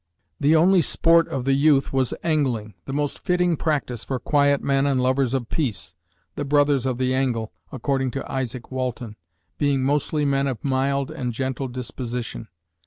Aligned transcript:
The 0.39 0.55
only 0.55 0.81
"sport" 0.81 1.27
of 1.27 1.45
the 1.45 1.53
youth 1.53 1.93
was 1.93 2.11
angling, 2.23 2.73
"the 2.85 2.91
most 2.91 3.19
fitting 3.19 3.55
practice 3.55 4.03
for 4.03 4.17
quiet 4.17 4.63
men 4.63 4.87
and 4.87 4.99
lovers 4.99 5.35
of 5.35 5.47
peace," 5.47 5.93
the 6.33 6.43
"Brothers 6.43 6.87
of 6.87 6.97
the 6.97 7.13
Angle," 7.13 7.53
according 7.71 8.09
to 8.17 8.21
Izaak 8.25 8.71
Walton, 8.71 9.15
"being 9.59 9.83
mostly 9.83 10.25
men 10.25 10.47
of 10.47 10.63
mild 10.65 11.11
and 11.11 11.31
gentle 11.33 11.67
disposition." 11.67 12.47